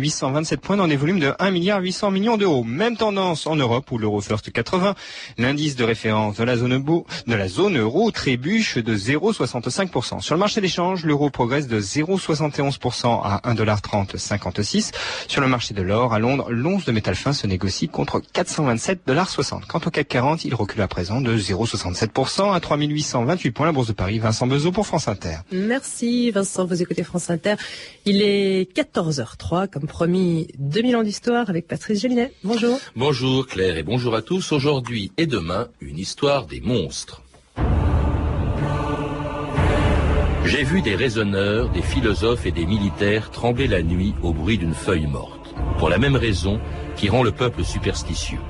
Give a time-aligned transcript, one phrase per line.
[0.00, 2.64] 827 points dans des volumes de 1 milliard 800 millions d'euros.
[2.64, 4.94] Même tendance en Europe où l'euro first 80,
[5.38, 10.20] l'indice de référence de la zone euro, de la zone euro trébuche de 0,65%.
[10.20, 14.92] Sur le marché d'échange, l'euro progresse de 0,71% à 1,3056.
[15.28, 19.66] Sur le marché de l'or, à Londres, l'once de métal fin se négocie contre 427,60$.
[19.66, 23.66] Quant au CAC 40, il recule à présent de 0,67% à 3828 points.
[23.66, 25.36] La bourse de Paris, Vincent Bezot pour France Inter.
[25.52, 27.54] Merci Vincent, vous écoutez France Inter.
[28.04, 32.32] Il est 14h03, comme promis, 2000 ans d'histoire avec Patrice Gélinet.
[32.44, 32.78] Bonjour.
[32.96, 34.52] Bonjour Claire et bonjour à tous.
[34.52, 37.22] Aujourd'hui et demain, une histoire des monstres.
[40.46, 44.74] J'ai vu des raisonneurs, des philosophes et des militaires trembler la nuit au bruit d'une
[44.74, 46.60] feuille morte, pour la même raison
[46.96, 48.40] qui rend le peuple superstitieux,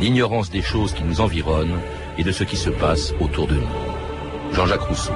[0.00, 1.80] l'ignorance des choses qui nous environnent
[2.18, 4.52] et de ce qui se passe autour de nous.
[4.52, 5.12] Jean-Jacques Rousseau.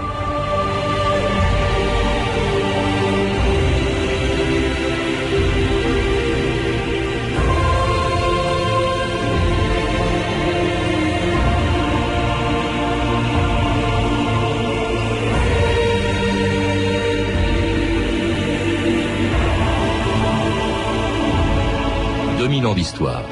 [22.64, 23.22] 2000 ans d'histoire.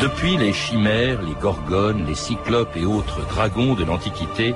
[0.00, 4.54] Depuis les chimères, les gorgones, les cyclopes et autres dragons de l'Antiquité,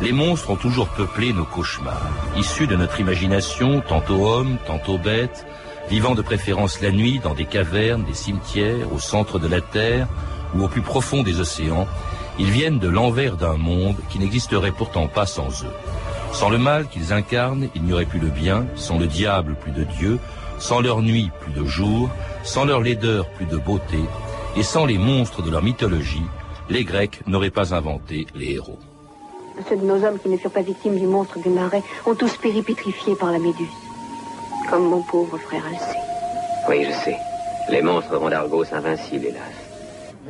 [0.00, 5.46] les monstres ont toujours peuplé nos cauchemars, issus de notre imagination, tantôt hommes, tantôt bêtes,
[5.90, 10.06] vivant de préférence la nuit dans des cavernes, des cimetières, au centre de la Terre
[10.54, 11.86] ou au plus profond des océans,
[12.38, 15.74] ils viennent de l'envers d'un monde qui n'existerait pourtant pas sans eux.
[16.32, 19.72] Sans le mal qu'ils incarnent, il n'y aurait plus de bien, sans le diable plus
[19.72, 20.18] de Dieu,
[20.58, 22.10] sans leur nuit plus de jour,
[22.42, 23.98] sans leur laideur plus de beauté,
[24.56, 26.26] et sans les monstres de leur mythologie,
[26.70, 28.78] les Grecs n'auraient pas inventé les héros.
[29.68, 32.36] Ceux de nos hommes qui ne furent pas victimes du monstre du marais ont tous
[32.36, 33.66] péri pétrifiés par la méduse.
[34.70, 35.98] Comme mon pauvre frère Alcée.
[36.68, 37.16] Oui, je sais.
[37.70, 39.57] Les monstres rendent Argos invincible, hélas.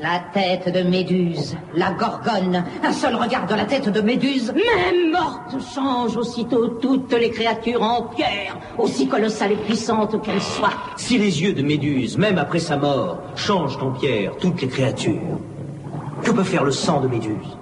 [0.00, 5.10] La tête de Méduse, la gorgone, un seul regard de la tête de Méduse, même
[5.10, 10.74] morte, change aussitôt toutes les créatures en pierre, aussi colossales et puissantes qu'elles soient.
[10.96, 15.40] Si les yeux de Méduse, même après sa mort, changent en pierre toutes les créatures,
[16.22, 17.56] que peut faire le sang de Méduse?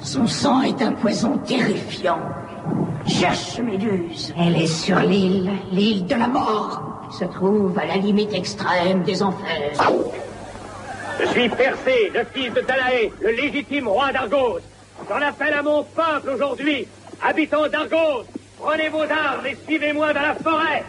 [0.00, 2.18] Son sang est un poison terrifiant.
[3.06, 4.32] Cherche Méduse.
[4.38, 6.80] Elle est sur l'île, l'île de la mort,
[7.10, 9.72] qui se trouve à la limite extrême des enfers.
[11.20, 14.58] Je suis Persée, le fils de Danaé, le légitime roi d'Argos.
[15.08, 16.86] J'en appelle à mon peuple aujourd'hui.
[17.22, 18.24] Habitants d'Argos,
[18.58, 20.84] prenez vos armes et suivez-moi dans la forêt.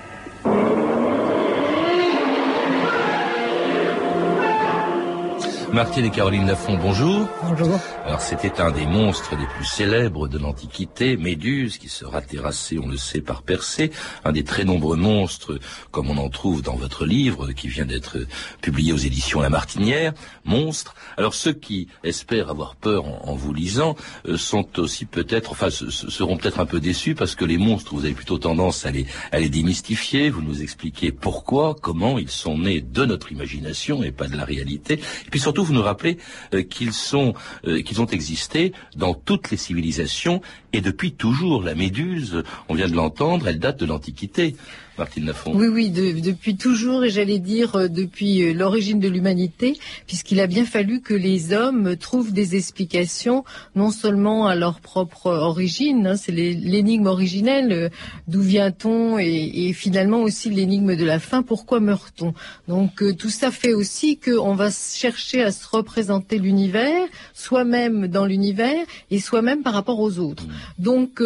[5.76, 7.28] Martine et Caroline Lafont, bonjour.
[7.44, 7.78] Bonjour.
[8.06, 12.88] Alors c'était un des monstres les plus célèbres de l'Antiquité, Méduse, qui sera terrassée, on
[12.88, 13.92] le sait, par Persée,
[14.24, 15.60] un des très nombreux monstres,
[15.92, 18.20] comme on en trouve dans votre livre, qui vient d'être
[18.62, 20.14] publié aux éditions La Martinière,
[20.46, 20.96] Monstres.
[21.18, 23.98] Alors ceux qui espèrent avoir peur en, vous lisant
[24.30, 28.06] euh, sont aussi peut-être, enfin, seront peut-être un peu déçus parce que les monstres, vous
[28.06, 32.60] avez plutôt tendance à les, à les démystifier, vous nous expliquez pourquoi, comment ils sont
[32.60, 36.18] nés de notre imagination et pas de la réalité, et puis surtout vous nous rappelez
[36.54, 37.34] euh, qu'ils sont,
[37.68, 40.42] euh, qu'ils ont existé dans toutes les civilisations
[40.74, 41.64] et depuis toujours.
[41.64, 44.56] La méduse, on vient de l'entendre, elle date de l'Antiquité.
[44.98, 45.52] Martine Lafont.
[45.54, 50.48] Oui, oui, depuis toujours, et j'allais dire euh, depuis euh, l'origine de l'humanité, puisqu'il a
[50.48, 53.44] bien fallu que les hommes trouvent des explications,
[53.76, 57.90] non seulement à leur propre origine, hein, c'est l'énigme originelle, euh,
[58.28, 62.34] d'où vient-on, et, et, finalement aussi l'énigme de la fin, pourquoi meurt-on?
[62.68, 68.86] Donc tout ça fait aussi qu'on va chercher à se représenter l'univers, soi-même dans l'univers,
[69.12, 70.46] et soi-même par rapport aux autres.
[70.46, 70.54] Mmh.
[70.80, 71.22] Donc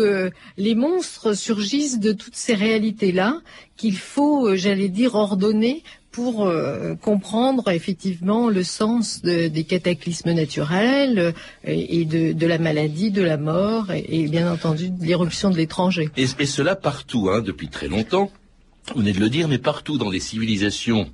[0.58, 3.42] les monstres surgissent de toutes ces réalités-là,
[3.78, 11.20] qu'il faut, euh, j'allais dire, ordonner pour euh, comprendre effectivement le sens des cataclysmes naturels
[11.20, 11.32] euh,
[11.64, 16.10] et, de, la maladie, de la mort et, bien entendu de l'éruption de l'étranger.
[16.18, 18.32] Et, cela partout, hein, depuis très longtemps.
[18.94, 21.10] Vous venez de le dire, mais partout dans les civilisations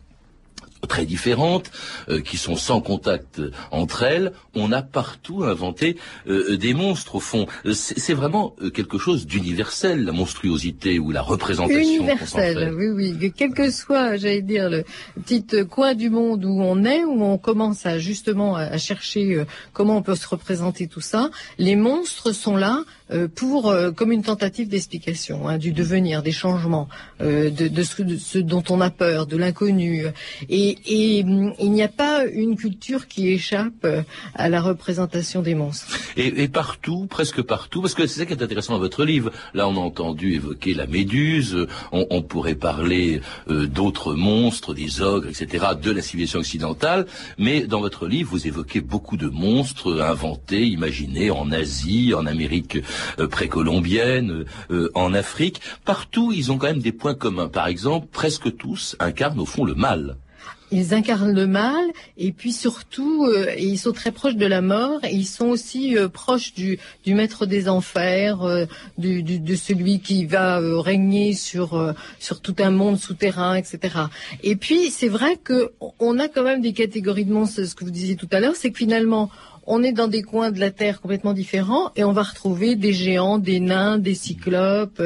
[0.86, 1.72] très différentes,
[2.10, 3.42] euh, qui sont sans contact
[3.72, 5.98] entre elles, on a partout inventé
[6.28, 7.46] euh, des monstres au fond.
[7.66, 11.80] Euh, c'est vraiment quelque chose d'universel, la monstruosité ou la représentation.
[11.80, 13.34] Universel, oui, oui.
[13.36, 14.84] Quel que soit, j'allais dire, le
[15.26, 19.44] petit coin du monde où on est, où on commence à justement à chercher
[19.74, 22.84] comment on peut se représenter tout ça, les monstres sont là
[23.36, 26.88] pour comme une tentative d'explication hein, du devenir, des changements,
[27.20, 30.06] de, ce, de, ce, dont on a peur, de l'inconnu.
[30.50, 33.86] Et, hum, il n'y a pas une culture qui échappe
[34.34, 35.88] à la représentation des monstres.
[36.18, 39.32] Et, partout, presque partout, parce que c'est ça qui est intéressant dans votre livre.
[39.54, 45.28] Là, on a entendu évoquer la méduse, on, pourrait parler euh, d'autres monstres, des ogres,
[45.28, 47.06] etc., de la civilisation occidentale,
[47.38, 52.78] mais dans votre livre, vous évoquez beaucoup de monstres inventés, imaginés en Asie, en Amérique
[52.78, 52.82] euh,
[53.28, 55.62] précolombienne, euh, en Afrique.
[55.84, 57.48] Partout, ils ont quand même des points communs.
[57.48, 60.18] Par exemple, presque tous incarnent au fond le mal.
[60.72, 61.86] Ils incarnent le mal
[62.18, 65.96] et puis surtout euh, ils sont très proches de la mort et ils sont aussi
[65.96, 68.66] euh, proches du, du maître des enfers, euh,
[68.98, 73.80] de celui qui va euh, régner sur euh, sur tout un monde souterrain, etc.
[74.42, 77.64] Et puis c'est vrai que on a quand même des catégories de monstres.
[77.64, 79.30] Ce que vous disiez tout à l'heure, c'est que finalement
[79.68, 82.94] on est dans des coins de la Terre complètement différents et on va retrouver des
[82.94, 85.02] géants, des nains, des cyclopes.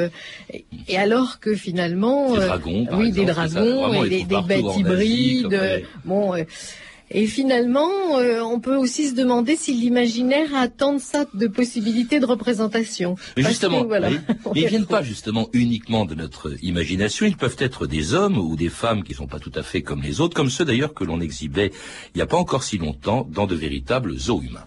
[0.52, 4.64] et- Et alors que finalement, Des euh, dragons, oui, des exemple, dragons et des, bêtes
[4.66, 5.82] Asie, hybrides.
[6.04, 6.44] Bon, euh,
[7.10, 11.46] et finalement, euh, on peut aussi se demander si l'imaginaire a tant de ça de
[11.46, 13.16] possibilités de représentation.
[13.36, 14.18] Mais justement, que, voilà, oui.
[14.44, 18.14] on mais ils les viennent pas justement uniquement de notre imagination, ils peuvent être des
[18.14, 20.64] hommes ou des femmes qui sont pas tout à fait comme les autres, comme ceux
[20.64, 21.72] d'ailleurs que l'on exhibait
[22.14, 24.66] il n'y a pas encore si longtemps dans de véritables zoos humains.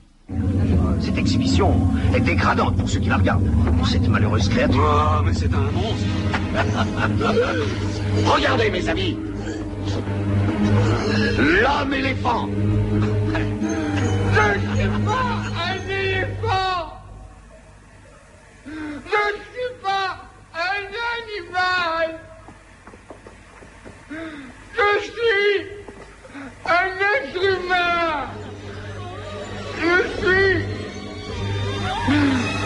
[1.01, 1.73] Cette exhibition
[2.15, 3.49] est dégradante pour ceux qui la regardent.
[3.77, 4.81] Pour cette malheureuse créature.
[4.81, 6.05] Oh, mais c'est un monstre.
[8.25, 9.17] Regardez, mes amis.
[11.37, 12.47] L'homme éléphant.
[14.33, 15.27] Je ne suis pas
[15.67, 16.81] un éléphant.
[18.65, 20.09] Je ne suis pas
[20.53, 20.83] un
[21.17, 22.07] animal.
[24.77, 25.55] Je suis
[26.65, 28.13] un être humain.
[29.79, 30.55] Je suis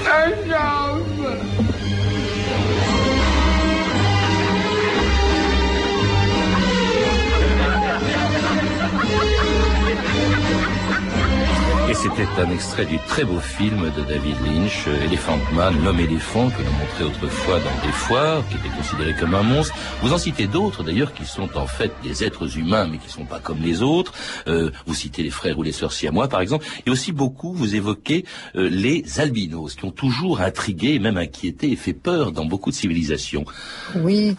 [0.07, 1.25] un homme.
[12.03, 16.47] C'était un extrait du très beau film de David Lynch, euh, Elephant Man, l'homme éléphant,
[16.49, 19.73] que l'on montrait autrefois dans des foires, qui était considéré comme un monstre.
[20.03, 23.25] Vous en citez d'autres d'ailleurs qui sont en fait des êtres humains, mais qui sont
[23.25, 24.13] pas comme les autres.
[24.47, 26.65] Euh, vous citez les frères ou les sœurs siamois, par exemple.
[26.85, 31.71] Et aussi beaucoup, vous évoquez euh, les albinos, qui ont toujours intrigué et même inquiété
[31.71, 33.45] et fait peur dans beaucoup de civilisations.
[33.95, 34.35] Oui,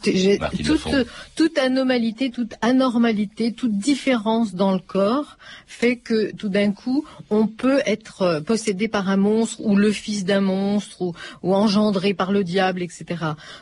[0.64, 0.86] toute,
[1.34, 7.47] toute anomalité, toute anormalité, toute différence dans le corps fait que tout d'un coup, on
[7.48, 11.12] peut être euh, possédé par un monstre ou le fils d'un monstre ou,
[11.42, 13.04] ou engendré par le diable, etc.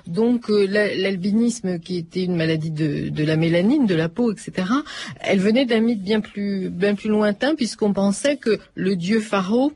[0.07, 4.33] Donc euh, la- l'albinisme, qui était une maladie de, de la mélanine, de la peau,
[4.33, 4.69] etc.,
[5.21, 9.73] elle venait d'un mythe bien plus, bien plus lointain puisqu'on pensait que le dieu Pharaon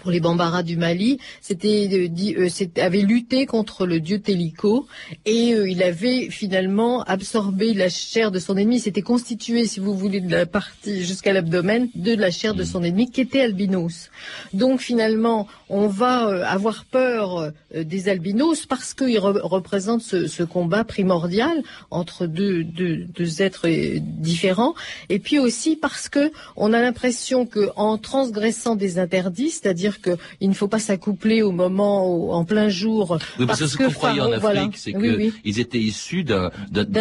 [0.00, 2.08] pour les Bambara du Mali, c'était euh,
[2.44, 4.86] euh, c'était- avait lutté contre le dieu Télico
[5.24, 8.76] et euh, il avait finalement absorbé la chair de son ennemi.
[8.76, 12.64] Il s'était constitué, si vous voulez, de la partie jusqu'à l'abdomen de la chair de
[12.64, 14.10] son ennemi qui était albinos.
[14.52, 20.42] Donc finalement, on va euh, avoir peur des albinos parce qu'ils re- représentent ce, ce
[20.42, 23.66] combat primordial entre deux, deux, deux êtres
[24.00, 24.74] différents
[25.08, 30.16] et puis aussi parce que on a l'impression que en transgressant des interdits, c'est-à-dire que
[30.40, 33.18] il ne faut pas s'accoupler au moment au- en plein jour.
[33.38, 34.68] Oui, parce, que ce qu'on croyait en Afrique, voilà.
[34.74, 35.60] c'est qu'ils oui.
[35.60, 36.50] étaient issus d'un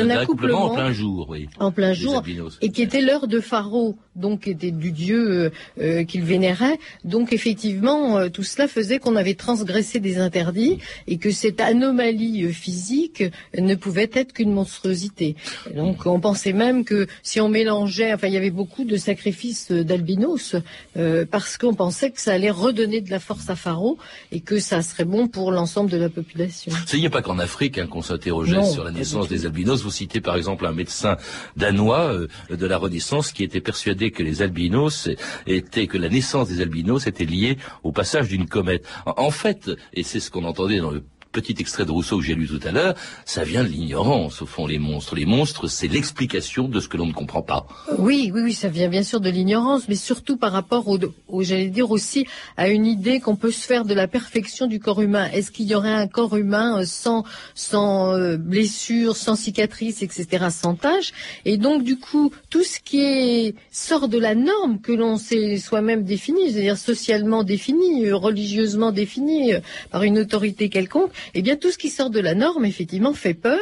[0.10, 1.48] accouplement en plein jour, oui.
[1.60, 2.58] en plein jour, albinos.
[2.62, 5.50] et qui était l'heure de Pharaon, donc était du dieu euh,
[5.82, 6.78] euh, qu'il vénérait.
[7.04, 10.78] Donc effectivement, euh, tout cela faisait qu'on avait transgressé des interdits
[11.08, 13.24] et que cette anomalie euh, physique
[13.58, 15.36] ne pouvait être qu'une monstruosité.
[15.70, 18.96] Et donc on pensait même que si on mélangeait, enfin il y avait beaucoup de
[18.98, 20.56] sacrifices d'albinos
[20.98, 23.98] euh, parce qu'on pensait que ça allait redonner de la force à Pharaon
[24.32, 26.72] et que ça serait bon pour l'ensemble de la population.
[26.94, 29.82] Il n'y a pas qu'en Afrique hein, qu'on s'interrogeait sur la naissance des albinos.
[29.84, 31.18] Vous citez par exemple un médecin
[31.56, 35.10] danois euh, de la Renaissance qui était persuadé que les albinos
[35.48, 38.86] étaient, que la naissance des albinos était liée au passage d'une comète.
[39.06, 41.04] En, en fait, et c'est ce qu'on entendait dans le
[41.36, 44.46] petit extrait de Rousseau que j'ai lu tout à l'heure, ça vient de l'ignorance au
[44.46, 45.16] fond les monstres.
[45.16, 47.68] Les monstres, c'est l'explication de ce que l'on ne comprend pas.
[47.98, 50.98] Oui, oui, oui, ça vient bien sûr de l'ignorance, mais surtout par rapport au,
[51.44, 52.26] j'allais dire aussi
[52.56, 55.30] à une idée qu'on peut se faire de la perfection du corps humain.
[55.34, 57.24] Est-ce qu'il y aurait un corps humain euh, sans
[57.54, 61.12] sans euh, blessures, sans cicatrices, etc., sans taches
[61.44, 66.04] Et donc du coup, tout ce qui sort de la norme que l'on s'est soi-même
[66.04, 69.60] défini, c'est-à-dire socialement défini, euh, religieusement défini euh,
[69.92, 73.34] par une autorité quelconque, eh bien tout ce qui sort de la norme effectivement fait
[73.34, 73.60] peur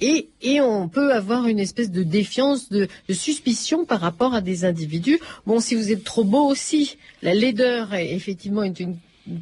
[0.00, 4.64] et et on peut avoir une espèce de défiance, de, suspicion par rapport à des
[4.64, 5.18] individus.
[5.46, 8.96] Bon, si vous êtes trop beau aussi, la laideur est effectivement est une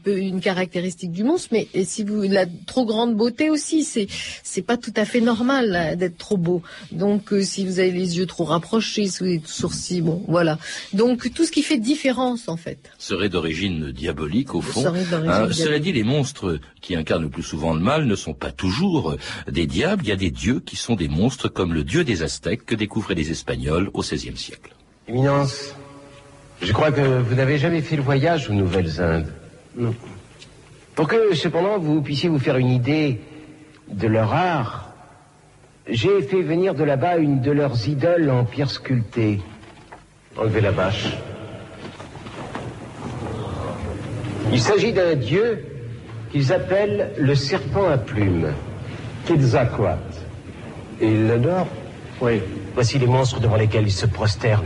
[0.06, 4.06] une caractéristique du monstre, mais si vous la trop grande beauté aussi, c'est
[4.42, 6.62] c'est pas tout à fait normal d'être trop beau.
[6.92, 10.58] Donc euh, si vous avez les yeux trop rapprochés, si vous avez sourcils, bon voilà.
[10.92, 14.85] Donc tout ce qui fait différence en fait serait d'origine diabolique au fond.
[14.87, 18.52] Hein, cela dit, les monstres qui incarnent le plus souvent le mal ne sont pas
[18.52, 19.16] toujours
[19.50, 20.04] des diables.
[20.04, 22.75] Il y a des dieux qui sont des monstres comme le dieu des Aztèques que
[22.75, 24.75] découvraient les Espagnols au XVIe siècle.
[25.08, 25.75] Éminence,
[26.62, 29.32] je crois que vous n'avez jamais fait le voyage aux Nouvelles-Indes.
[29.78, 29.94] Non.
[30.97, 33.20] Pour que, cependant, vous puissiez vous faire une idée
[33.88, 34.90] de leur art,
[35.88, 39.40] j'ai fait venir de là-bas une de leurs idoles en pierre sculptée.
[40.37, 41.16] Enlevez la bâche.
[44.52, 45.64] Il s'agit d'un dieu
[46.32, 48.52] qu'ils appellent le serpent à plumes.
[49.26, 49.99] Quetzalcoatl.
[51.00, 51.68] Et ils l'adorent
[52.20, 52.40] Oui.
[52.75, 54.64] Voici les monstres devant lesquels ils se prosternent.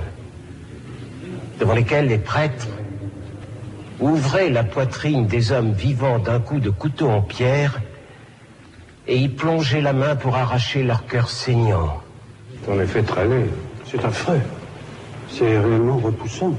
[1.61, 2.69] Devant lesquels les prêtres
[4.03, 7.81] ouvraient la poitrine des hommes vivants d'un coup de couteau en pierre
[9.07, 12.01] et y plongeaient la main pour arracher leur cœur saignant.
[12.69, 13.49] En effet, très laid.
[13.87, 14.41] C'est affreux.
[15.29, 16.55] C'est réellement repoussant.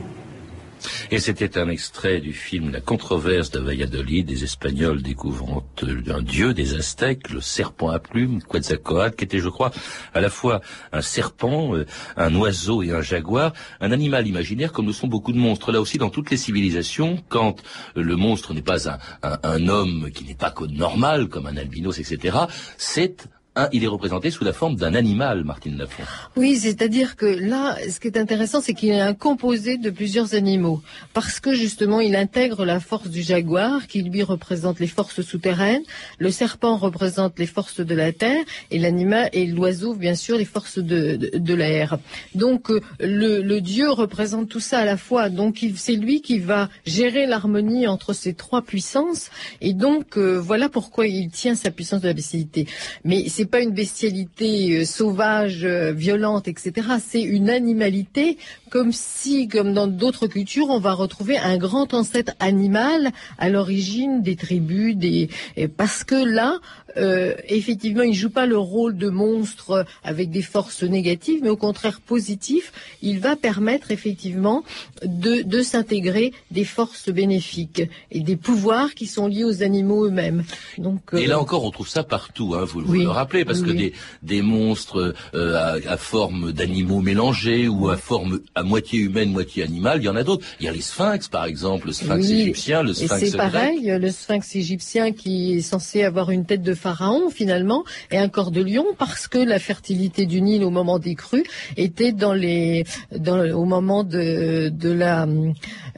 [1.11, 5.63] Et c'était un extrait du film La controverse de Valladolid, des Espagnols découvrant
[6.07, 9.71] un dieu des Aztèques, le serpent à plumes, Quetzalcoatl, qui était, je crois,
[10.13, 10.61] à la fois
[10.91, 11.85] un serpent, euh,
[12.17, 15.71] un oiseau et un jaguar, un animal imaginaire comme le sont beaucoup de monstres.
[15.71, 17.61] Là aussi, dans toutes les civilisations, quand
[17.95, 22.37] le monstre n'est pas un, un homme qui n'est pas normal, comme un albinos, etc.,
[22.77, 23.27] c'est
[23.71, 26.03] il est représenté sous la forme d'un animal, Martine Lafont.
[26.35, 30.33] Oui, c'est-à-dire que là, ce qui est intéressant, c'est qu'il est un composé de plusieurs
[30.33, 30.81] animaux,
[31.13, 35.83] parce que justement, il intègre la force du jaguar, qui lui représente les forces souterraines,
[36.17, 40.45] le serpent représente les forces de la terre, et l'animal et l'oiseau, bien sûr, les
[40.45, 41.99] forces de, de, l'air.
[42.33, 45.29] Donc, euh, le, dieu représente tout ça à la fois.
[45.29, 49.29] Donc, c'est lui qui va gérer l'harmonie entre ces trois puissances,
[49.61, 52.67] et donc euh, voilà pourquoi il tient sa puissance de la bestialité.
[53.03, 56.87] Mais c'est pas une bestialité euh, sauvage, euh, violente, etc.
[57.05, 58.37] C'est une animalité,
[58.69, 64.21] comme si, comme dans d'autres cultures, on va retrouver un grand ancêtre animal à l'origine
[64.21, 65.29] des tribus, des
[65.77, 66.59] parce que là,
[66.97, 71.57] euh, effectivement, il joue pas le rôle de monstre avec des forces négatives, mais au
[71.57, 72.71] contraire positif.
[73.01, 74.63] Il va permettre effectivement
[75.03, 80.43] de, de s'intégrer des forces bénéfiques et des pouvoirs qui sont liés aux animaux eux-mêmes.
[80.77, 82.53] Donc, et là encore, on trouve ça partout.
[82.55, 87.67] Hein, vous, vous le rappelez parce que des, des monstres euh, à, forme d'animaux mélangés
[87.67, 90.45] ou à forme à moitié humaine, moitié animale, il y en a d'autres.
[90.59, 93.97] Il y a les sphinx, par exemple, le sphinx égyptien, le sphinx Et c'est pareil,
[93.99, 98.51] le sphinx égyptien qui est censé avoir une tête de pharaon, finalement, et un corps
[98.51, 101.45] de lion, parce que la fertilité du Nil au moment des crues
[101.77, 102.85] était dans les,
[103.17, 105.27] dans, au moment de, de la,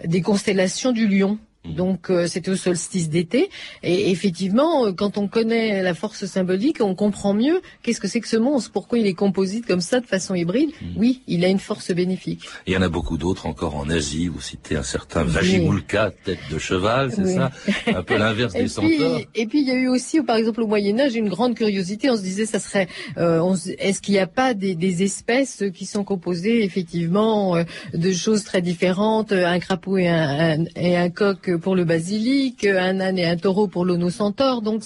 [0.05, 1.37] des constellations du lion.
[1.67, 3.49] Donc euh, c'était au solstice d'été.
[3.83, 8.21] Et effectivement, euh, quand on connaît la force symbolique, on comprend mieux qu'est-ce que c'est
[8.21, 10.69] que ce monstre, pourquoi il est composite comme ça de façon hybride.
[10.81, 10.85] Mm.
[10.97, 12.45] Oui, il a une force bénéfique.
[12.67, 14.27] Et il y en a beaucoup d'autres encore en Asie.
[14.27, 17.51] Vous citez un certain Vajimulka, tête de cheval, c'est ça?
[17.87, 19.21] Un peu l'inverse des centaures.
[19.33, 22.09] Et puis il y a eu aussi, par exemple au Moyen Âge, une grande curiosité.
[22.09, 26.05] On se disait, ça serait, euh, est-ce qu'il n'y a pas des, espèces qui sont
[26.05, 27.57] composées effectivement
[27.93, 32.99] de choses très différentes, un crapaud et un, et un coq pour le basilic, un
[32.99, 34.61] âne et un taureau pour l'ono-centaure.
[34.61, 34.83] Donc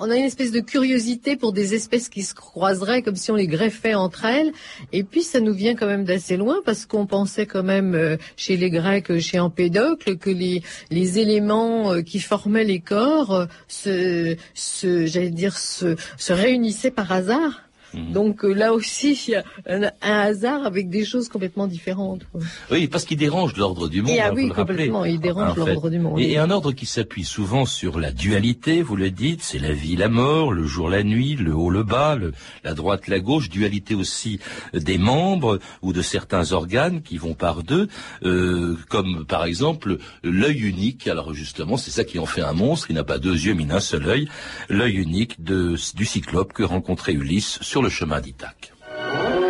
[0.00, 3.36] on a une espèce de curiosité pour des espèces qui se croiseraient comme si on
[3.36, 4.52] les greffait entre elles.
[4.92, 8.16] Et puis ça nous vient quand même d'assez loin parce qu'on pensait quand même euh,
[8.36, 14.36] chez les Grecs, chez Empédocle, que les, éléments euh, qui formaient les corps euh, se,
[14.54, 17.69] se réunissaient par hasard.
[17.94, 18.12] Mhm.
[18.12, 22.22] Donc euh, là aussi, il y a un, hasard avec des choses complètement différentes.
[22.70, 24.14] Oui, parce qu'il dérange l'ordre du monde.
[24.14, 26.20] Et, ah, hein, oui, complètement, il dérange l'ordre du monde.
[26.20, 29.96] Et, un ordre qui s'appuie souvent sur la dualité, vous le dites, c'est la vie,
[29.96, 32.32] la mort, le jour, la nuit, le haut, le bas, le,
[32.64, 34.40] la droite, la gauche, dualité aussi
[34.72, 37.88] des membres ou de certains organes qui vont par deux,
[38.24, 41.08] euh, comme par exemple l'œil unique.
[41.08, 43.70] Alors justement, c'est ça qui en fait un monstre, il n'a pas deux yeux mais
[43.70, 44.28] un seul œil,
[44.68, 48.72] l'œil unique de, du cyclope que rencontrait Ulysse sur le chemin d'Ithaque.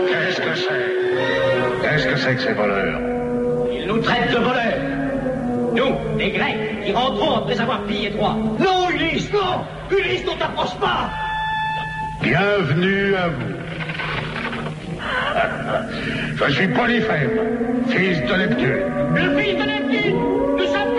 [0.08, 1.82] Qu'est-ce que c'est?
[1.82, 3.00] Qu'est-ce que c'est que ces voleurs?
[3.72, 5.00] Ils nous traitent de voleurs.
[5.74, 8.36] Nous, les Grecs, qui rentrons après avoir pillé Troie.
[8.58, 11.10] Non, Ulysse, non Ulysse, on t'approche pas
[12.22, 13.54] Bienvenue à vous.
[16.46, 17.30] Je suis Polyphème,
[17.88, 18.82] fils de Neptune.
[19.14, 20.16] Le fils de Neptune
[20.58, 20.89] Nous sommes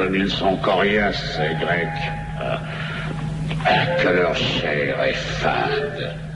[0.00, 1.88] comme ils sont coriaces, ces Grecs.
[4.02, 6.29] que leur chair est fade.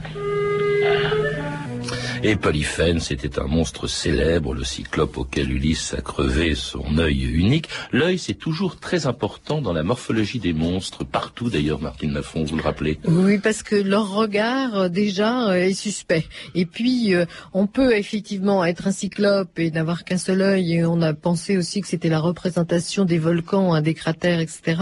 [2.27, 7.69] Et Polyphène, c'était un monstre célèbre, le cyclope auquel Ulysse a crevé son œil unique.
[7.91, 12.55] L'œil, c'est toujours très important dans la morphologie des monstres, partout d'ailleurs, Martine Lafont, vous
[12.55, 16.25] le rappelez Oui, parce que leur regard, euh, déjà, euh, est suspect.
[16.55, 20.77] Et puis, euh, on peut effectivement être un cyclope et n'avoir qu'un seul œil.
[20.77, 24.81] Et on a pensé aussi que c'était la représentation des volcans, hein, des cratères, etc.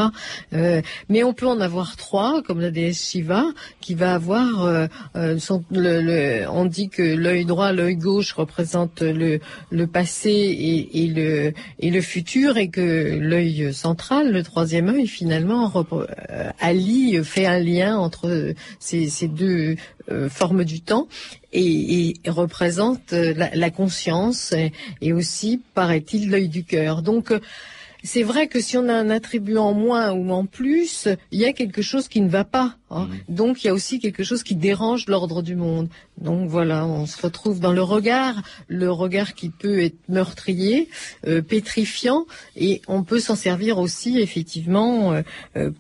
[1.10, 3.44] mais on peut en avoir trois, comme la déesse Shiva,
[3.82, 4.88] qui va avoir...
[5.14, 9.40] On dit que l'œil l'œil droit, l'œil gauche représente le,
[9.72, 15.08] le passé et, et, le, et le futur et que l'œil central, le troisième œil,
[15.08, 19.76] finalement, euh, allie, fait un lien entre ces, ces deux
[20.12, 21.08] euh, formes du temps
[21.54, 24.72] et, et représente la, la conscience et,
[25.02, 27.02] et aussi, paraît-il, l'œil du cœur.
[27.02, 27.34] Donc,
[28.04, 31.46] c'est vrai que si on a un attribut en moins ou en plus, il y
[31.46, 32.76] a quelque chose qui ne va pas.
[32.90, 33.06] Hein.
[33.06, 33.34] Mmh.
[33.34, 35.88] Donc il y a aussi quelque chose qui dérange l'ordre du monde.
[36.18, 40.90] Donc voilà, on se retrouve dans le regard, le regard qui peut être meurtrier,
[41.28, 45.22] euh, pétrifiant, et on peut s'en servir aussi effectivement euh,
[45.56, 45.72] euh,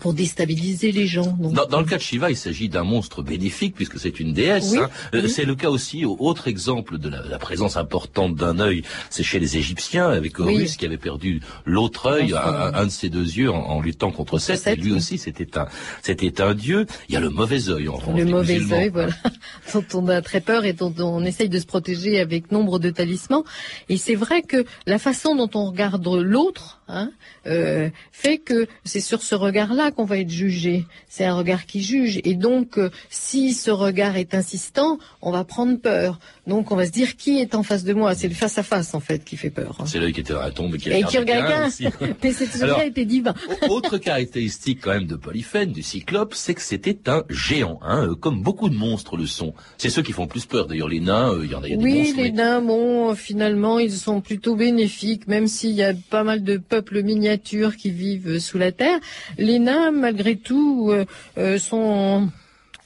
[0.00, 1.36] pour déstabiliser les gens.
[1.38, 4.74] Dans, le cas de Shiva, il s'agit d'un monstre bénéfique puisque c'est une déesse.
[4.74, 4.88] Hein.
[5.14, 9.40] Euh, c'est le cas aussi, autre exemple de la, présence importante d'un œil, c'est chez
[9.40, 13.80] les Égyptiens avec Horus qui avait perdu l'autre œil, un, de ses deux yeux en,
[13.80, 14.66] luttant contre Seth.
[14.66, 15.66] Et lui aussi, c'était un,
[16.02, 16.86] c'était un dieu.
[17.08, 19.12] Il y a le mauvais œil en Le mauvais œil, voilà,
[19.74, 22.90] dont on a très peur et dont on essaye de se protéger avec nombre de
[22.90, 23.44] talismans.
[23.88, 27.10] Et c'est vrai que la façon dont on regarde l'autre hein,
[27.46, 30.84] euh, fait que c'est sur ce regard-là qu'on va être jugé.
[31.08, 32.20] C'est un regard qui juge.
[32.24, 36.18] Et donc, euh, si ce regard est insistant, on va prendre peur.
[36.50, 38.14] Donc, on va se dire qui est en face de moi.
[38.14, 39.78] C'est le face à face en fait qui fait peur.
[39.86, 41.70] C'est l'œil qui était dans la tombe et qui, et qui regarde
[42.22, 43.34] Mais celui était divin.
[43.68, 48.14] autre caractéristique quand même de Polyphène, du Cyclope, c'est que c'était un géant, hein, euh,
[48.14, 49.54] comme beaucoup de monstres le sont.
[49.78, 50.66] C'est ceux qui font plus peur.
[50.66, 53.14] D'ailleurs, les nains, euh, il y en a, y a des oui, les nains, bon,
[53.14, 57.90] finalement, ils sont plutôt bénéfiques, même s'il y a pas mal de peuples miniatures qui
[57.90, 58.98] vivent sous la terre.
[59.38, 61.04] Les nains malgré tout, euh,
[61.38, 62.28] euh, sont,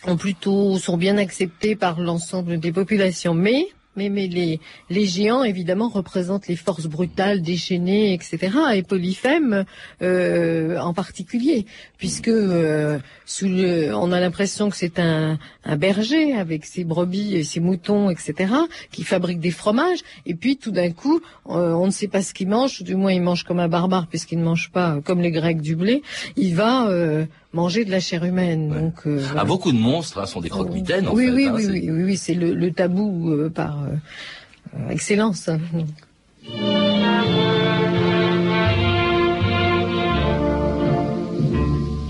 [0.07, 3.35] ont plutôt, sont bien acceptés par l'ensemble des populations.
[3.35, 8.51] Mais mais, mais les, les géants, évidemment, représentent les forces brutales, déchaînées, etc.
[8.75, 9.64] Et Polyphème
[10.03, 16.35] euh, en particulier, puisque euh, sous le, on a l'impression que c'est un, un, berger
[16.35, 18.53] avec ses brebis et ses moutons, etc.,
[18.90, 20.01] qui fabrique des fromages.
[20.27, 23.12] Et puis, tout d'un coup, euh, on ne sait pas ce qu'il mange, du moins
[23.12, 26.03] il mange comme un barbare, puisqu'il ne mange pas comme les Grecs du blé.
[26.37, 28.69] Il va euh, manger de la chair humaine.
[28.69, 31.09] Donc, euh, ah, beaucoup de monstres hein, sont des croque-mitaines.
[31.11, 34.90] Oui, fait, oui, hein, oui, oui, oui, oui, c'est le, le, tabou euh, par euh,
[34.90, 35.49] excellence.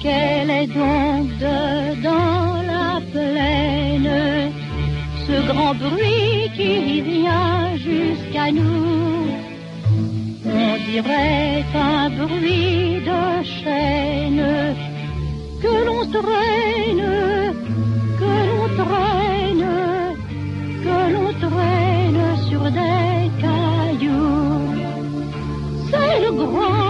[0.02, 1.30] Quel est donc
[2.02, 4.52] dans la plaine
[5.26, 9.28] ce grand bruit qui vient jusqu'à nous?
[10.46, 14.93] On dirait un bruit de chaîne
[16.04, 17.54] l'on traîne,
[18.18, 19.66] que l'on traîne,
[20.82, 24.74] que l'on traîne sur des cailloux.
[25.90, 26.83] C'est le grand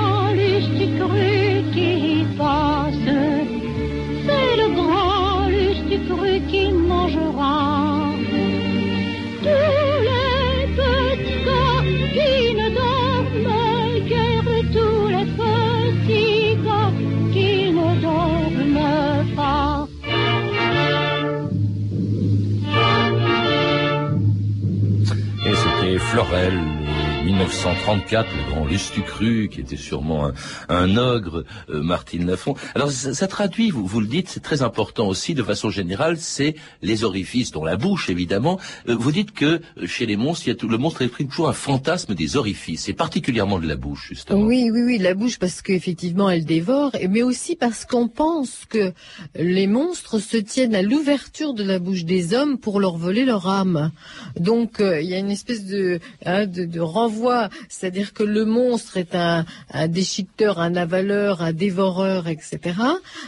[27.34, 30.30] 1934, le grand Lustucru, qui était sûrement
[30.68, 32.54] un, ogre, euh, Martine Lafont.
[32.76, 36.54] Alors ça, traduit, vous, vous le dites, c'est très important aussi, de façon générale, c'est
[36.80, 38.60] les orifices, dont la bouche évidemment.
[38.88, 42.36] Euh, vous dites que euh, chez les monstres, le monstre exprime toujours un fantasme des
[42.36, 44.40] orifices, et particulièrement de la bouche, justement.
[44.40, 48.92] Oui, oui, oui, la bouche parce qu'effectivement elle dévore, mais aussi parce qu'on pense que
[49.34, 53.48] les monstres se tiennent à l'ouverture de la bouche des hommes pour leur voler leur
[53.48, 53.90] âme.
[54.38, 57.23] Donc il y a une espèce de, hein, de, de renvoi
[57.68, 59.44] c'est-à-dire que le monstre est un,
[59.88, 62.60] déchiqueteur, un avaleur, un dévoreur, etc.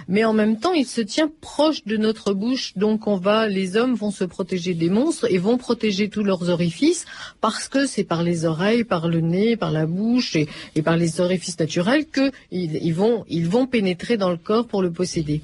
[0.09, 3.77] Mais en même temps, il se tient proche de notre bouche, donc on va, les
[3.77, 7.05] hommes vont se protéger des monstres et vont protéger tous leurs orifices
[7.41, 10.49] parce que c'est par les oreilles, par le nez, par la bouche et,
[10.83, 14.93] par les orifices naturels que ils, vont, ils vont pénétrer dans le corps pour le
[14.93, 15.41] posséder.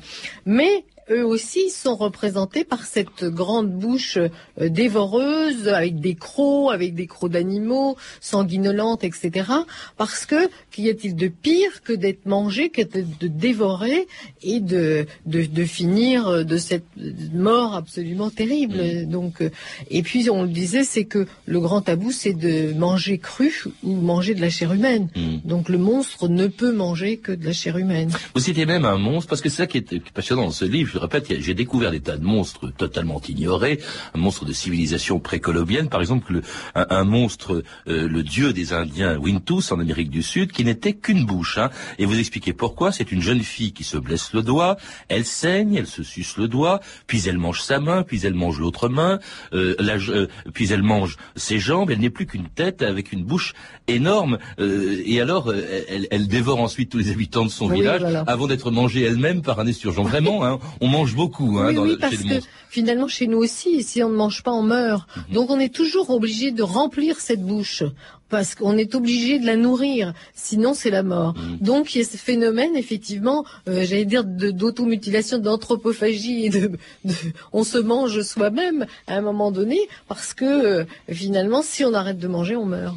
[1.11, 7.07] Eux aussi sont représentés par cette grande bouche euh, dévoreuse, avec des crocs, avec des
[7.07, 9.51] crocs d'animaux, sanguinolentes, etc.
[9.97, 14.07] Parce que qu'y a-t-il de pire que d'être mangé, que de, dévorer
[14.43, 16.87] et de, de, de finir de cette
[17.33, 19.07] mort absolument terrible?
[19.07, 19.51] Donc, euh,
[19.91, 23.95] et puis on le disait, c'est que le grand tabou, c'est de manger cru ou
[23.95, 25.09] manger de la chair humaine.
[25.45, 28.11] Donc le monstre ne peut manger que de la chair humaine.
[28.35, 30.92] Vous citez même un monstre, parce que c'est ça qui est passionnant dans ce livre.
[30.93, 33.81] Je le répète, j'ai découvert des tas de monstres totalement ignorés.
[34.15, 36.43] Un monstre de civilisation précolombienne, par exemple, le-
[36.75, 40.93] un, un monstre, euh, le dieu des Indiens, Wintus, en Amérique du Sud, qui n'était
[40.93, 41.57] qu'une bouche.
[41.57, 41.71] hein.
[41.99, 42.93] Et vous expliquez pourquoi.
[42.93, 44.77] C'est une jeune fille qui se blesse le doigt,
[45.09, 48.61] elle saigne, elle se suce le doigt, puis elle mange sa main, puis elle mange
[48.61, 49.19] l'autre main,
[49.55, 51.91] euh, la- euh, puis elle mange ses jambes.
[51.91, 53.55] Elle n'est plus qu'une tête avec une bouche
[53.89, 54.37] énorme.
[54.59, 58.03] euh, et alors, euh, elle, elle dévore ensuite tous les habitants de son Oui, village
[58.03, 58.25] voilà.
[58.27, 60.03] avant d'être mangée elle-même par un esturgeon.
[60.03, 63.29] Vraiment, hein, on mange beaucoup hein, oui, dans oui, le, parce chez que finalement, chez
[63.29, 65.09] nous aussi, si on ne mange pas, on meurt.
[65.31, 67.85] Donc, on est toujours obligé de remplir cette bouche.
[68.33, 71.35] Parce qu'on est obligé de la nourrir, sinon c'est la mort.
[71.61, 76.71] Donc il y a ce phénomène effectivement, euh, j'allais dire de- d'automutilation, d'anthropophagie et de,
[77.05, 77.15] de-
[77.53, 82.19] on se mange soi-même à un moment donné parce que euh, finalement si on arrête
[82.19, 82.97] de manger, on meurt.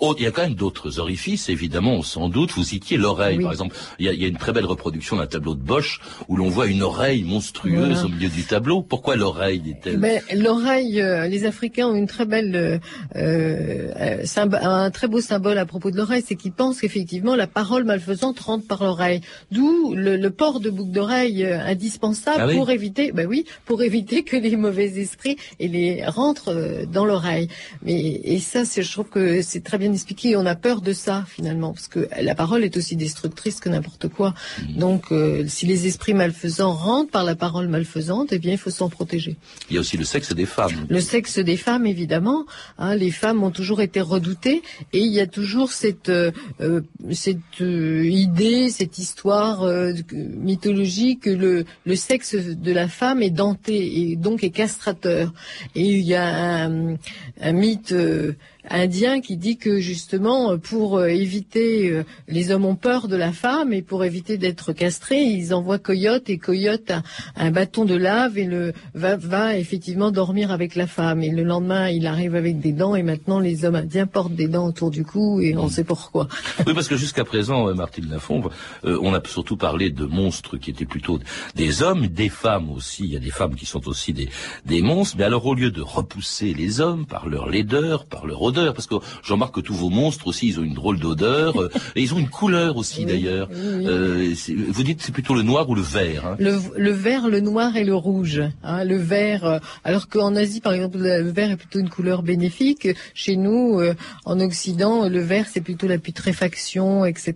[0.00, 2.50] Oh, il y a quand même d'autres orifices, évidemment, sans doute.
[2.56, 3.44] Vous citiez l'oreille, Oui.
[3.44, 3.76] par exemple.
[4.00, 6.36] Il y, a, il y a une très belle reproduction d'un tableau de Bosch où
[6.36, 8.04] l'on voit une oreille monstrueuse Voilà.
[8.04, 8.82] au milieu du tableau.
[8.82, 12.78] Pourquoi l'oreille est-elle Ben, l'oreille, euh, les Africains ont une très belle, euh,
[13.14, 17.46] euh, symb- un très beau symbole à propos de l'oreille, c'est qu'ils pensent qu'effectivement la
[17.46, 19.20] parole malfaisante rentre par l'oreille.
[19.50, 23.44] D'où le, le port de boucle d'oreille euh, indispensable Ah oui pour éviter, ben oui,
[23.64, 27.48] pour éviter que les mauvais esprits et les rentrent euh, dans l'oreille.
[27.82, 30.36] Mais et ça, c'est, je trouve que c'est très bien expliqué.
[30.36, 34.08] On a peur de ça finalement, parce que la parole est aussi destructrice que n'importe
[34.08, 34.34] quoi.
[34.60, 34.78] Mmh.
[34.78, 38.70] Donc, euh, si les esprits malfaisants rentrent par la parole malfaisante, eh bien, il faut
[38.70, 39.36] s'en protéger.
[39.68, 40.86] Il y a aussi le sexe des femmes.
[40.88, 42.44] Le sexe des femmes, évidemment.
[42.78, 46.30] Hein, les femmes ont toujours été redoutées et il y a toujours cette, euh,
[46.60, 46.80] euh,
[47.12, 53.22] cette euh, idée, cette histoire euh, que- mythologique que le, le sexe de la femme
[53.22, 53.76] est denté
[54.10, 55.32] et donc est castrateur.
[55.74, 56.96] Et il y a un,
[57.40, 58.32] un mythe euh,
[58.70, 63.32] indien qui dit que justement pour euh, éviter, euh, les hommes ont peur de la
[63.32, 67.02] femme et pour éviter d'être castrés, ils envoient Coyote et Coyote a
[67.36, 71.22] un bâton de lave et le va, va effectivement dormir avec la femme.
[71.22, 74.48] Et le lendemain, il arrive avec des dents et maintenant les hommes indiens portent des
[74.48, 76.28] dents autour du cou et on sait pourquoi.
[76.66, 78.42] Oui, parce que jusqu'à présent, euh, Martine Lafont,
[78.84, 81.18] euh, on a surtout parlé de monstres qui étaient plutôt
[81.54, 83.04] des hommes, des femmes aussi.
[83.04, 84.28] Il y a des femmes qui sont aussi des,
[84.64, 85.16] des monstres.
[85.18, 88.86] Mais alors, au lieu de repousser les hommes par leur laideur, par leur odeur, parce
[88.86, 92.02] que je remarque que tous vos monstres aussi, ils ont une drôle d'odeur, euh, et
[92.02, 93.48] ils ont une couleur aussi d'ailleurs.
[93.52, 94.34] Euh,
[94.68, 96.26] vous dites c'est plutôt le noir ou le vert.
[96.26, 98.42] hein Le, le vert, le noir et le rouge.
[98.62, 102.22] Hein, le vert, euh, alors qu'en Asie, par exemple, le vert est plutôt une couleur
[102.22, 102.88] bénéfique.
[103.14, 103.80] Chez nous,
[104.24, 107.34] en Occident, le vert, c'est plutôt la putréfaction, etc.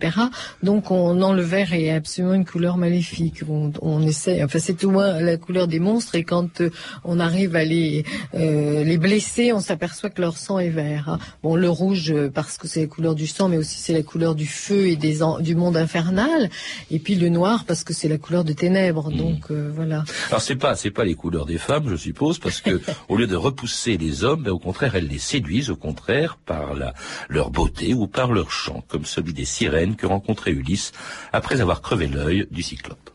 [0.63, 3.43] Donc, on, non, le vert est absolument une couleur maléfique.
[3.49, 6.15] On, on essaie, enfin, c'est au moins la couleur des monstres.
[6.15, 6.63] Et quand
[7.05, 8.05] on arrive à les,
[8.35, 11.10] les blesser, on s'aperçoit que leur sang est vert.
[11.11, 11.19] Hein.
[11.43, 14.03] Bon, le rouge, euh, parce que c'est la couleur du sang, mais aussi c'est la
[14.03, 16.51] couleur du feu et des en- du monde infernal.
[16.91, 19.11] Et puis le noir, parce que c'est la couleur de ténèbres.
[19.11, 20.05] Donc, euh, voilà.
[20.29, 23.27] Alors c'est pas c'est pas les couleurs des femmes, je suppose, parce que au lieu
[23.27, 26.95] de repousser les hommes, ben, au contraire, elles les séduisent, au contraire, par la,
[27.29, 30.93] leur beauté ou par leur chant, comme celui des sirènes que rencontrait Ulysse
[31.33, 33.11] après avoir crevé l'œil du cyclope.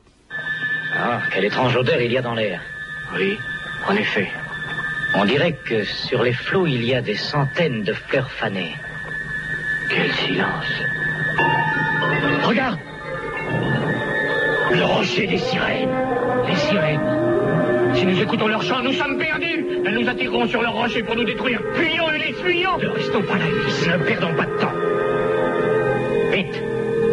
[0.98, 2.62] Ah, quelle étrange odeur il y a dans l'air.
[3.16, 3.38] Oui,
[3.88, 4.28] en effet.
[5.18, 8.76] On dirait que sur les flots, il y a des centaines de fleurs fanées.
[9.90, 10.66] Quel silence.
[12.44, 12.80] Regarde
[14.72, 15.90] Le rocher des sirènes.
[16.48, 17.96] Les sirènes.
[17.96, 19.66] Si nous écoutons leur chant, nous sommes perdus.
[19.86, 21.62] Elles nous attireront sur leur rocher pour nous détruire.
[21.76, 22.78] Fuyons, les fuyons.
[22.78, 23.88] Ne restons pas là, Ulysse.
[23.88, 24.74] Ne perdons pas de temps.
[26.32, 26.62] Vite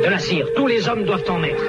[0.04, 1.62] De la cire, tous les hommes doivent en mettre.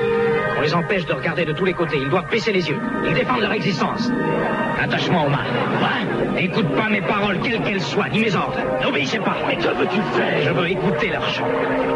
[0.64, 1.98] Les empêche de regarder de tous les côtés.
[2.02, 2.80] Ils doivent baisser les yeux.
[3.06, 4.10] Ils défendent leur existence.
[4.82, 5.44] Attachement aux mains.
[5.78, 8.58] Quoi Écoute pas mes paroles, quelles qu'elles soient, ni mes ordres.
[8.82, 9.36] N'obéissez pas.
[9.46, 10.42] Mais que veux-tu faire?
[10.42, 11.48] Je veux écouter leur chant.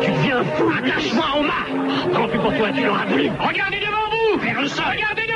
[0.02, 0.70] Tu deviens fou.
[0.78, 3.32] Attache-moi aux mains Tant pis pour toi, tu l'auras voulu.
[3.40, 4.40] Regardez devant vous.
[4.40, 5.27] Vers le sol Regardez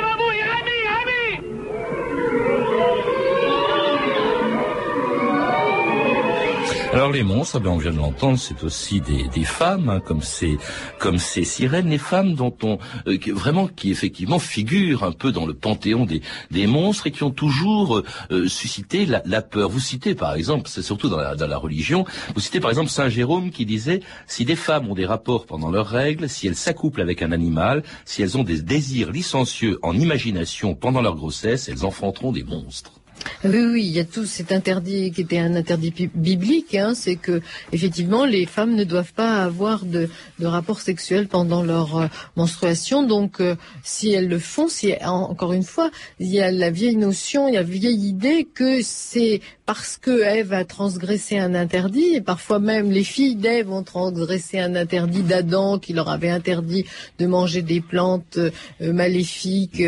[6.92, 10.20] Alors les monstres, ben, on vient de l'entendre, c'est aussi des, des femmes, hein, comme
[10.20, 10.58] ces
[10.98, 15.32] comme ces sirènes, les femmes dont on euh, qui, vraiment qui effectivement figurent un peu
[15.32, 19.40] dans le panthéon des, des monstres et qui ont toujours euh, euh, suscité la, la,
[19.40, 19.70] peur.
[19.70, 22.90] Vous citez par exemple, c'est surtout dans la, dans la religion, vous citez par exemple
[22.90, 26.56] Saint Jérôme qui disait si des femmes ont des rapports pendant leurs règles, si elles
[26.56, 31.70] s'accouplent avec un animal, si elles ont des désirs licencieux en imagination pendant leur grossesse,
[31.70, 33.01] elles enfanteront des monstres.
[33.44, 37.16] Oui, oui, il y a tout cet interdit qui était un interdit biblique, hein, c'est
[37.16, 37.40] que
[37.72, 40.08] effectivement les femmes ne doivent pas avoir de,
[40.40, 42.06] rapports sexuels pendant leur euh,
[42.36, 43.02] menstruation.
[43.02, 46.96] Donc, euh, si elles le font, si encore une fois, il y a la vieille
[46.96, 51.54] notion, il y a la vieille idée que c'est parce que Ève a transgressé un
[51.54, 56.30] interdit, et parfois même les filles d'Ève ont transgressé un interdit d'Adam qui leur avait
[56.30, 56.84] interdit
[57.18, 59.82] de manger des plantes euh, maléfiques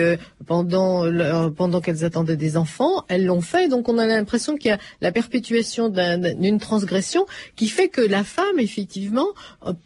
[0.47, 1.05] pendant
[1.57, 3.05] pendant qu'elles attendaient des enfants.
[3.25, 3.69] L'ont fait.
[3.69, 8.25] Donc on a l'impression qu'il y a la perpétuation d'une transgression qui fait que la
[8.25, 9.29] femme, effectivement,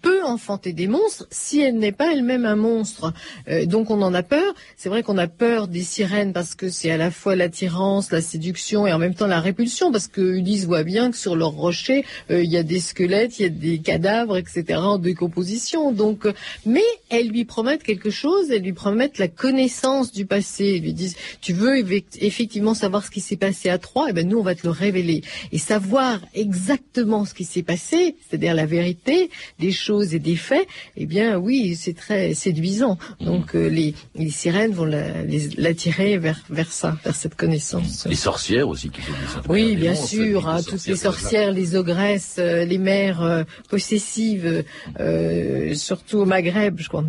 [0.02, 3.12] peut enfanter des monstres si elle n'est pas elle-même un monstre.
[3.48, 4.54] Euh, donc on en a peur.
[4.76, 8.20] C'est vrai qu'on a peur des sirènes parce que c'est à la fois l'attirance, la
[8.20, 11.50] séduction et en même temps la répulsion parce que Ulysse voit bien que sur leur
[11.50, 14.64] rocher, euh, il y a des squelettes, il y a des cadavres, etc.
[14.74, 15.92] en décomposition.
[15.92, 16.32] Donc, euh,
[16.66, 20.74] mais elles lui promettent quelque chose, elles lui promettent la connaissance du passé.
[20.76, 21.78] Elles lui disent, tu veux
[22.20, 24.70] effectivement savoir ce qui passé à Troyes, et eh ben nous on va te le
[24.70, 30.36] révéler et savoir exactement ce qui s'est passé, c'est-à-dire la vérité des choses et des
[30.36, 30.66] faits.
[30.96, 32.98] Eh bien oui, c'est très séduisant.
[33.20, 38.06] Donc euh, les, les, sirènes vont l'attirer vers vers ça, vers cette connaissance.
[38.08, 39.00] Les sorcières aussi qui
[39.48, 44.64] Oui, bien sûr, hein, toutes les sorcières, les ogresses, euh, les mères euh, possessives,
[45.74, 47.04] surtout au Maghreb, je crois.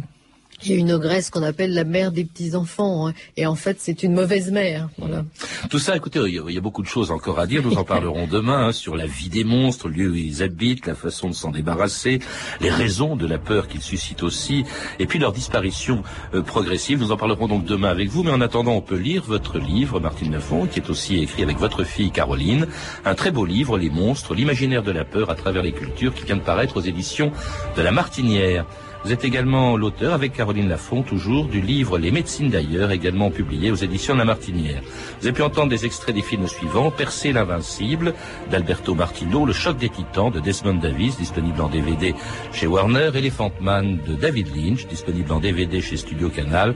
[0.63, 3.13] Il y a une ogresse qu'on appelle la mère des petits-enfants, hein.
[3.37, 4.89] et en fait c'est une mauvaise mère.
[4.97, 5.23] Voilà.
[5.69, 8.27] Tout ça, écoutez, il y, a, beaucoup de choses encore à dire, nous en parlerons
[8.31, 11.33] demain, hein, sur la vie des monstres, le lieu où ils habitent, la façon de
[11.33, 12.19] s'en débarrasser,
[12.59, 14.65] les raisons de la peur qu'ils suscitent aussi,
[14.99, 16.99] et puis leur disparition euh, progressive.
[16.99, 19.99] Nous en parlerons donc demain avec vous, mais en attendant, on peut lire votre livre,
[19.99, 22.67] Martine Lafont, qui est aussi écrit avec votre fille Caroline,
[23.05, 26.25] un très beau livre, Les monstres, l'imaginaire de la peur à travers les cultures, qui
[26.25, 27.31] vient de paraître aux éditions
[27.77, 28.65] de La Martinière.
[29.05, 33.71] Vous êtes également l'auteur, avec Caroline Lafont, toujours, du livre Les médecines d'ailleurs, également publié
[33.71, 34.81] aux éditions de La Martinière.
[35.19, 38.13] Vous avez pu entendre des extraits des films suivants, Percer l'invincible,
[38.51, 42.13] d'Alberto Martino, Le choc des titans, de Desmond Davis, disponible en DVD
[42.51, 46.75] chez Warner, Elephant Man, de David Lynch, disponible en DVD chez Studio Canal,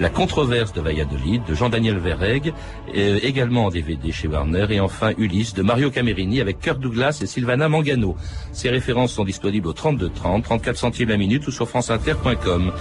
[0.00, 2.52] La controverse de Valladolid, de Jean-Daniel Verreg,
[2.96, 7.20] euh, également en DVD chez Warner, et enfin Ulysse, de Mario Camerini, avec Kirk Douglas
[7.22, 8.16] et Sylvana Mangano.
[8.52, 12.72] Ces références sont disponibles au 32 30, 34 centimes la minute ou sur franceinter.com.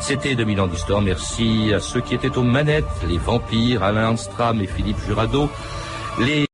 [0.00, 1.02] C'était 2000 ans d'histoire.
[1.02, 5.48] Merci à ceux qui étaient aux manettes, les vampires, Alain Stram et Philippe Jurado.
[6.20, 6.49] Les